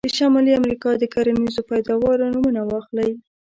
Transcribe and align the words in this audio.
د 0.05 0.09
شمالي 0.17 0.51
امریکا 0.61 0.89
د 0.97 1.03
کرنیزو 1.13 1.61
پیداوارو 1.71 2.31
نومونه 2.33 2.61
واخلئ. 2.69 3.11